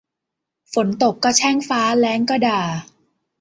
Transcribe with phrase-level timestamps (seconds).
[0.73, 2.61] ฝนตกก็แช่งฟ้าแล้งก็ด่า